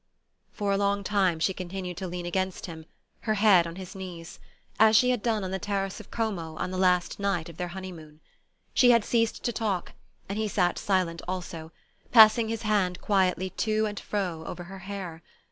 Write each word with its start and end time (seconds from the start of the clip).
For 0.51 0.71
a 0.71 0.79
long 0.79 1.03
time 1.03 1.37
she 1.39 1.53
continued 1.53 1.95
to 1.97 2.07
lean 2.07 2.25
against 2.25 2.65
him, 2.65 2.87
her 3.19 3.35
head 3.35 3.67
on 3.67 3.75
his 3.75 3.93
knees, 3.93 4.39
as 4.79 4.95
she 4.95 5.11
had 5.11 5.21
done 5.21 5.43
on 5.43 5.51
the 5.51 5.59
terrace 5.59 5.99
of 5.99 6.09
Como 6.09 6.55
on 6.55 6.71
the 6.71 6.77
last 6.79 7.19
night 7.19 7.49
of 7.49 7.57
their 7.57 7.67
honeymoon. 7.67 8.19
She 8.73 8.89
had 8.89 9.05
ceased 9.05 9.43
to 9.43 9.51
talk, 9.53 9.93
and 10.27 10.39
he 10.39 10.47
sat 10.47 10.79
silent 10.79 11.21
also, 11.27 11.71
passing 12.11 12.49
his 12.49 12.63
hand 12.63 12.99
quietly 12.99 13.51
to 13.57 13.85
and 13.85 13.99
fro 13.99 14.43
over 14.47 14.63
her 14.63 14.79
hair. 14.79 15.21